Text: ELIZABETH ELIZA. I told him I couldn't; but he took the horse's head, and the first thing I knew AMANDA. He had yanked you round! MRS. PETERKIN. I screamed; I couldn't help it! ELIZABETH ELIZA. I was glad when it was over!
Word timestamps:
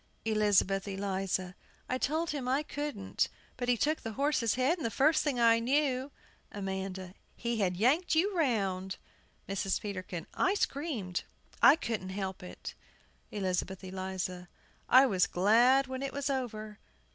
ELIZABETH 0.25 0.87
ELIZA. 0.87 1.53
I 1.87 1.99
told 1.99 2.31
him 2.31 2.47
I 2.47 2.63
couldn't; 2.63 3.29
but 3.55 3.69
he 3.69 3.77
took 3.77 4.01
the 4.01 4.13
horse's 4.13 4.55
head, 4.55 4.79
and 4.79 4.83
the 4.83 4.89
first 4.89 5.23
thing 5.23 5.39
I 5.39 5.59
knew 5.59 6.11
AMANDA. 6.51 7.13
He 7.35 7.57
had 7.59 7.77
yanked 7.77 8.15
you 8.15 8.35
round! 8.35 8.97
MRS. 9.47 9.79
PETERKIN. 9.79 10.25
I 10.33 10.55
screamed; 10.55 11.23
I 11.61 11.75
couldn't 11.75 12.09
help 12.09 12.41
it! 12.41 12.73
ELIZABETH 13.31 13.83
ELIZA. 13.83 14.49
I 14.89 15.05
was 15.05 15.27
glad 15.27 15.85
when 15.85 16.01
it 16.01 16.13
was 16.13 16.31
over! 16.31 16.79